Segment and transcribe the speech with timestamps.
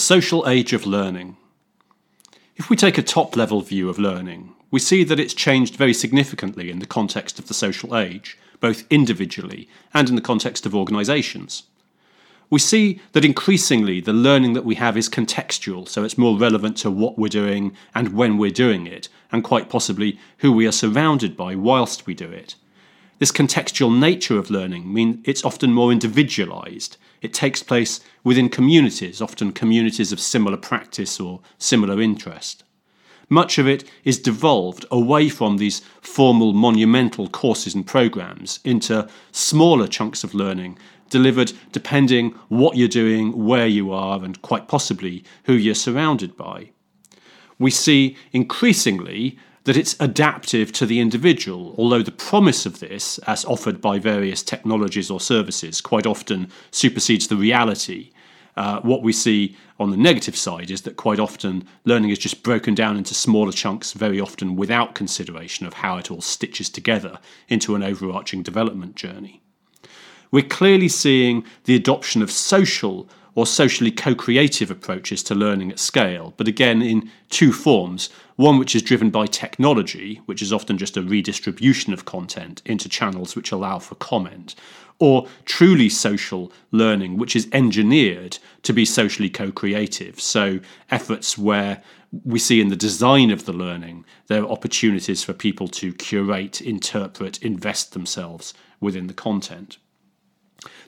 [0.00, 1.36] social age of learning.
[2.56, 5.94] If we take a top level view of learning, we see that it's changed very
[5.94, 10.74] significantly in the context of the social age, both individually and in the context of
[10.74, 11.64] organisations.
[12.48, 16.76] We see that increasingly the learning that we have is contextual, so it's more relevant
[16.78, 20.72] to what we're doing and when we're doing it, and quite possibly who we are
[20.72, 22.56] surrounded by whilst we do it.
[23.20, 26.96] This contextual nature of learning means it's often more individualized.
[27.20, 32.64] It takes place within communities, often communities of similar practice or similar interest.
[33.28, 39.86] Much of it is devolved away from these formal monumental courses and programs into smaller
[39.86, 40.78] chunks of learning
[41.10, 46.70] delivered depending what you're doing, where you are, and quite possibly who you're surrounded by.
[47.58, 53.44] We see increasingly that it's adaptive to the individual, although the promise of this, as
[53.44, 58.10] offered by various technologies or services, quite often supersedes the reality.
[58.56, 62.42] Uh, what we see on the negative side is that quite often learning is just
[62.42, 67.18] broken down into smaller chunks, very often without consideration of how it all stitches together
[67.48, 69.40] into an overarching development journey.
[70.30, 75.78] We're clearly seeing the adoption of social or socially co creative approaches to learning at
[75.78, 78.10] scale, but again in two forms.
[78.36, 82.88] One which is driven by technology, which is often just a redistribution of content into
[82.88, 84.54] channels which allow for comment,
[84.98, 90.20] or truly social learning, which is engineered to be socially co creative.
[90.20, 91.82] So, efforts where
[92.24, 96.60] we see in the design of the learning, there are opportunities for people to curate,
[96.60, 99.78] interpret, invest themselves within the content.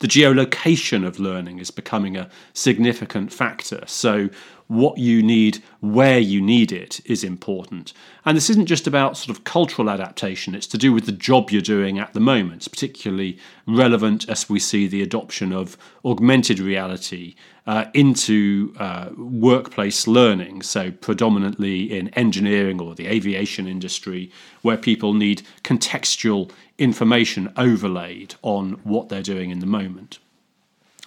[0.00, 3.82] The geolocation of learning is becoming a significant factor.
[3.86, 4.30] So,
[4.66, 7.92] what you need, where you need it, is important.
[8.24, 11.50] And this isn't just about sort of cultural adaptation, it's to do with the job
[11.50, 12.58] you're doing at the moment.
[12.58, 17.34] It's particularly relevant as we see the adoption of augmented reality
[17.70, 24.28] uh, into uh, workplace learning, so predominantly in engineering or the aviation industry,
[24.62, 30.18] where people need contextual information overlaid on what they're doing in the moment.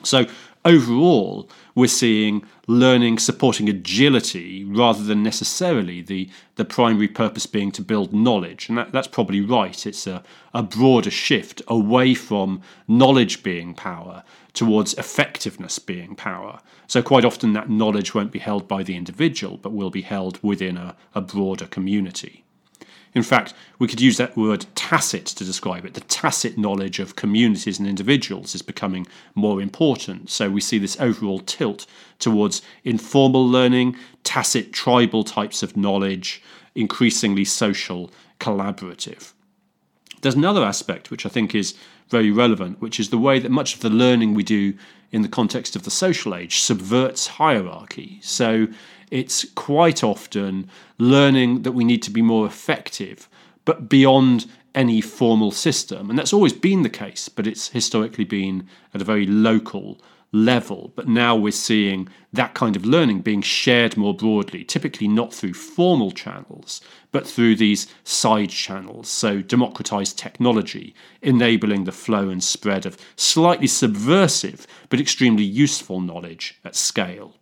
[0.04, 0.26] So,
[0.66, 7.82] overall, we're seeing learning supporting agility rather than necessarily the, the primary purpose being to
[7.82, 8.70] build knowledge.
[8.70, 9.86] And that, that's probably right.
[9.86, 16.60] It's a, a broader shift away from knowledge being power towards effectiveness being power.
[16.88, 20.42] So, quite often, that knowledge won't be held by the individual, but will be held
[20.44, 22.44] within a, a broader community.
[23.16, 25.94] In fact, we could use that word tacit to describe it.
[25.94, 30.30] The tacit knowledge of communities and individuals is becoming more important.
[30.32, 31.86] So we see this overall tilt
[32.18, 36.42] towards informal learning, tacit tribal types of knowledge,
[36.74, 38.10] increasingly social,
[38.40, 39.34] collaborative.
[40.24, 41.76] There's another aspect which I think is
[42.10, 44.74] very relevant, which is the way that much of the learning we do
[45.12, 48.20] in the context of the social age subverts hierarchy.
[48.24, 48.68] So
[49.12, 53.28] it's quite often learning that we need to be more effective,
[53.66, 56.10] but beyond any formal system.
[56.10, 60.02] And that's always been the case, but it's historically been at a very local
[60.34, 60.92] level.
[60.96, 65.54] But now we're seeing that kind of learning being shared more broadly, typically not through
[65.54, 69.08] formal channels, but through these side channels.
[69.08, 76.60] So, democratized technology, enabling the flow and spread of slightly subversive but extremely useful knowledge
[76.66, 77.36] at scale.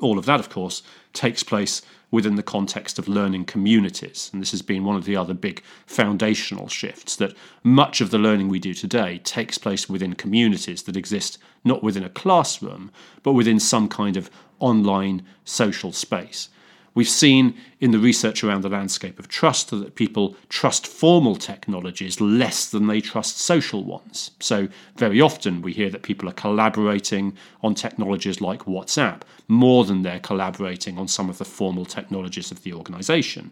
[0.00, 0.82] All of that, of course,
[1.12, 4.30] takes place within the context of learning communities.
[4.32, 7.34] And this has been one of the other big foundational shifts that
[7.64, 12.04] much of the learning we do today takes place within communities that exist not within
[12.04, 12.92] a classroom,
[13.24, 16.50] but within some kind of online social space.
[16.94, 22.20] We've seen in the research around the landscape of trust that people trust formal technologies
[22.20, 24.30] less than they trust social ones.
[24.38, 30.02] So, very often we hear that people are collaborating on technologies like WhatsApp more than
[30.02, 33.50] they're collaborating on some of the formal technologies of the organization.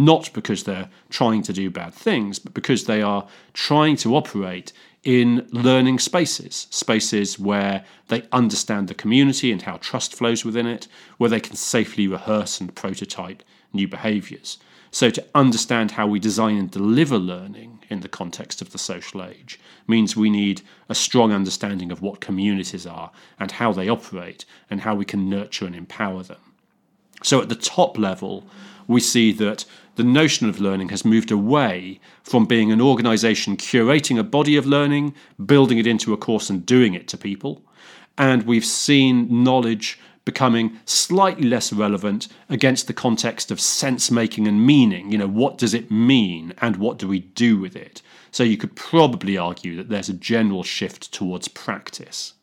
[0.00, 4.72] Not because they're trying to do bad things, but because they are trying to operate
[5.04, 10.88] in learning spaces, spaces where they understand the community and how trust flows within it,
[11.18, 13.42] where they can safely rehearse and prototype
[13.74, 14.56] new behaviours.
[14.90, 19.22] So, to understand how we design and deliver learning in the context of the social
[19.22, 24.46] age means we need a strong understanding of what communities are and how they operate
[24.70, 26.49] and how we can nurture and empower them.
[27.22, 28.44] So, at the top level,
[28.86, 29.64] we see that
[29.96, 34.66] the notion of learning has moved away from being an organization curating a body of
[34.66, 35.14] learning,
[35.44, 37.62] building it into a course, and doing it to people.
[38.16, 44.64] And we've seen knowledge becoming slightly less relevant against the context of sense making and
[44.64, 45.10] meaning.
[45.10, 48.02] You know, what does it mean and what do we do with it?
[48.30, 52.34] So you could probably argue that there's a general shift towards practice.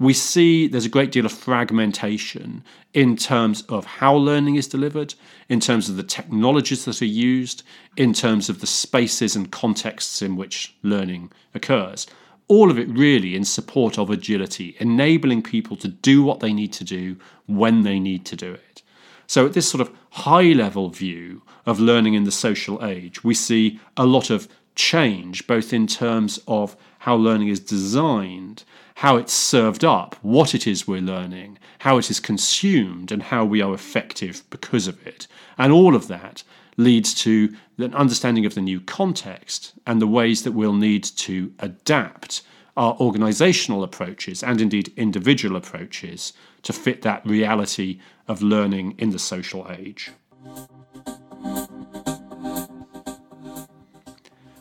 [0.00, 2.64] We see there's a great deal of fragmentation
[2.94, 5.14] in terms of how learning is delivered,
[5.50, 7.62] in terms of the technologies that are used,
[7.98, 12.06] in terms of the spaces and contexts in which learning occurs.
[12.48, 16.72] All of it really in support of agility, enabling people to do what they need
[16.72, 18.82] to do when they need to do it.
[19.26, 23.34] So, at this sort of high level view of learning in the social age, we
[23.34, 28.64] see a lot of change, both in terms of how learning is designed
[29.00, 33.42] how it's served up, what it is we're learning, how it is consumed, and how
[33.46, 35.26] we are effective because of it.
[35.56, 36.42] And all of that
[36.76, 41.50] leads to an understanding of the new context and the ways that we'll need to
[41.60, 42.42] adapt
[42.76, 49.18] our organizational approaches and indeed individual approaches to fit that reality of learning in the
[49.18, 50.10] social age.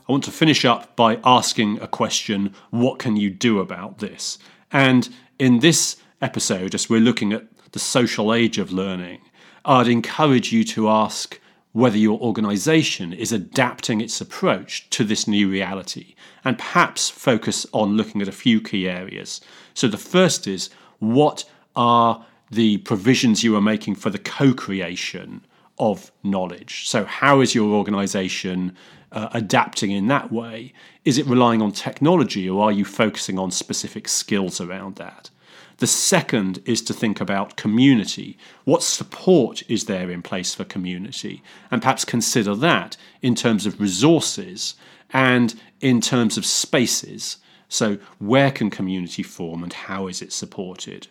[0.09, 4.39] I want to finish up by asking a question what can you do about this?
[4.71, 5.07] And
[5.37, 9.21] in this episode, as we're looking at the social age of learning,
[9.65, 11.39] I'd encourage you to ask
[11.73, 17.95] whether your organization is adapting its approach to this new reality and perhaps focus on
[17.95, 19.41] looking at a few key areas.
[19.75, 25.45] So, the first is what are the provisions you are making for the co creation
[25.79, 26.87] of knowledge?
[26.87, 28.75] So, how is your organization
[29.11, 30.73] uh, adapting in that way?
[31.05, 35.29] Is it relying on technology or are you focusing on specific skills around that?
[35.77, 38.37] The second is to think about community.
[38.65, 41.41] What support is there in place for community?
[41.71, 44.75] And perhaps consider that in terms of resources
[45.11, 47.37] and in terms of spaces.
[47.69, 51.07] So, where can community form and how is it supported?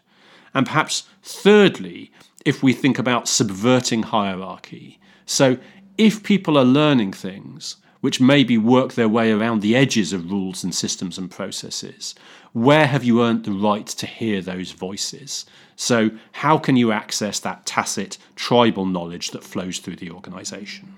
[0.53, 2.13] And perhaps, thirdly,
[2.49, 4.99] if we think about subverting hierarchy.
[5.27, 5.59] So,
[5.99, 10.65] if people are learning things, which maybe work their way around the edges of rules
[10.65, 12.15] and systems and processes.
[12.53, 15.45] Where have you earned the right to hear those voices?
[15.77, 20.95] So, how can you access that tacit tribal knowledge that flows through the organisation?